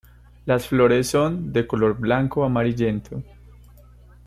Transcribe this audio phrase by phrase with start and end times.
[0.47, 3.21] Las flores son de color blanco-amarillento.